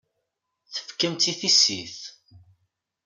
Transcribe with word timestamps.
Tefkam-tt 0.73 1.31
i 1.31 1.33
tissit. 1.39 1.97